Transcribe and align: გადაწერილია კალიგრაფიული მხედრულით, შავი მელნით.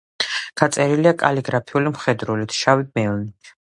გადაწერილია 0.61 1.13
კალიგრაფიული 1.25 1.95
მხედრულით, 1.95 2.61
შავი 2.65 2.93
მელნით. 3.01 3.59